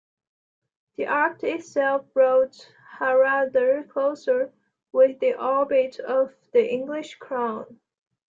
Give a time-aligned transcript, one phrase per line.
[0.95, 2.57] The act itself brought
[2.97, 4.51] Haraldr closer
[4.91, 7.79] within the orbit of the English Crown.